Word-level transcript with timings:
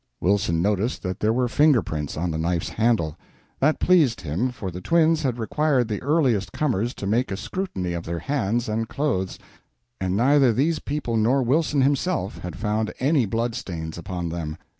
Wilson 0.19 0.63
noticed 0.63 1.03
that 1.03 1.19
there 1.19 1.31
were 1.31 1.47
finger 1.47 1.83
prints 1.83 2.17
on 2.17 2.31
the 2.31 2.37
knife 2.39 2.69
handle. 2.69 3.15
That 3.59 3.79
pleased 3.79 4.21
him, 4.21 4.49
for 4.49 4.71
the 4.71 4.81
twins 4.81 5.21
had 5.21 5.37
required 5.37 5.87
the 5.87 6.01
earliest 6.01 6.51
comers 6.51 6.95
to 6.95 7.05
make 7.05 7.29
a 7.29 7.37
scrutiny 7.37 7.93
of 7.93 8.03
their 8.05 8.17
hands 8.17 8.67
and 8.67 8.89
clothes, 8.89 9.37
and 9.99 10.17
neither 10.17 10.51
these 10.53 10.79
people 10.79 11.17
nor 11.17 11.43
Wilson 11.43 11.81
himself 11.83 12.39
had 12.39 12.55
found 12.55 12.91
any 12.99 13.27
blood 13.27 13.53
stains 13.53 13.95
upon 13.95 14.29
them. 14.29 14.57